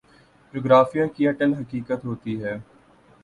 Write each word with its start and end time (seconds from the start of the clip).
جغرافیے 0.53 1.07
کی 1.07 1.27
اٹل 1.27 1.53
حقیقت 1.53 2.05
ہوتی 2.05 2.43
ہے۔ 2.43 2.55